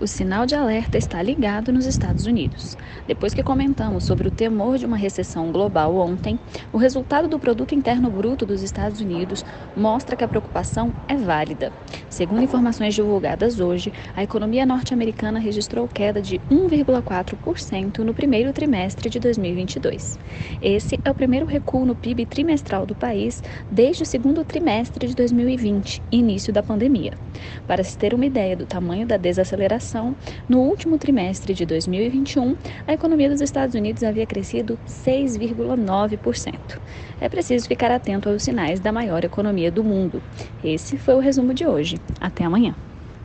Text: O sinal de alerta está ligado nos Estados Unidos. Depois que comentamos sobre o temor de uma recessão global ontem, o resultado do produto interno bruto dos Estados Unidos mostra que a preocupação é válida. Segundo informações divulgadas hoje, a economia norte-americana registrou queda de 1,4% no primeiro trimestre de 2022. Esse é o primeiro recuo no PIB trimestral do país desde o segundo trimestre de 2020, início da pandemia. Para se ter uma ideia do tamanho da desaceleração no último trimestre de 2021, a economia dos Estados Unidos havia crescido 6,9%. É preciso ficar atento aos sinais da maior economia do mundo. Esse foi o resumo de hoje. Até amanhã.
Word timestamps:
O 0.00 0.06
sinal 0.06 0.46
de 0.46 0.54
alerta 0.54 0.96
está 0.96 1.20
ligado 1.20 1.72
nos 1.72 1.84
Estados 1.84 2.24
Unidos. 2.24 2.76
Depois 3.08 3.34
que 3.34 3.42
comentamos 3.42 4.04
sobre 4.04 4.28
o 4.28 4.30
temor 4.30 4.78
de 4.78 4.86
uma 4.86 4.96
recessão 4.96 5.50
global 5.50 5.96
ontem, 5.96 6.38
o 6.72 6.78
resultado 6.78 7.26
do 7.26 7.36
produto 7.36 7.74
interno 7.74 8.08
bruto 8.08 8.46
dos 8.46 8.62
Estados 8.62 9.00
Unidos 9.00 9.44
mostra 9.74 10.14
que 10.14 10.22
a 10.22 10.28
preocupação 10.28 10.94
é 11.08 11.16
válida. 11.16 11.72
Segundo 12.08 12.44
informações 12.44 12.94
divulgadas 12.94 13.58
hoje, 13.58 13.92
a 14.14 14.22
economia 14.22 14.64
norte-americana 14.64 15.40
registrou 15.40 15.88
queda 15.88 16.22
de 16.22 16.38
1,4% 16.48 17.98
no 17.98 18.14
primeiro 18.14 18.52
trimestre 18.52 19.10
de 19.10 19.18
2022. 19.18 20.16
Esse 20.62 21.00
é 21.04 21.10
o 21.10 21.14
primeiro 21.14 21.44
recuo 21.44 21.84
no 21.84 21.96
PIB 21.96 22.24
trimestral 22.24 22.86
do 22.86 22.94
país 22.94 23.42
desde 23.68 24.04
o 24.04 24.06
segundo 24.06 24.44
trimestre 24.44 25.08
de 25.08 25.16
2020, 25.16 26.00
início 26.12 26.52
da 26.52 26.62
pandemia. 26.62 27.14
Para 27.66 27.84
se 27.84 27.96
ter 27.96 28.14
uma 28.14 28.26
ideia 28.26 28.56
do 28.56 28.66
tamanho 28.66 29.06
da 29.06 29.16
desaceleração 29.16 30.14
no 30.48 30.60
último 30.60 30.98
trimestre 30.98 31.54
de 31.54 31.64
2021, 31.66 32.56
a 32.86 32.92
economia 32.92 33.28
dos 33.28 33.40
Estados 33.40 33.74
Unidos 33.74 34.02
havia 34.02 34.26
crescido 34.26 34.78
6,9%. 34.86 36.80
É 37.20 37.28
preciso 37.28 37.68
ficar 37.68 37.90
atento 37.90 38.28
aos 38.28 38.42
sinais 38.42 38.80
da 38.80 38.92
maior 38.92 39.24
economia 39.24 39.70
do 39.70 39.84
mundo. 39.84 40.22
Esse 40.62 40.96
foi 40.96 41.14
o 41.14 41.20
resumo 41.20 41.52
de 41.52 41.66
hoje. 41.66 41.96
Até 42.20 42.44
amanhã. 42.44 42.74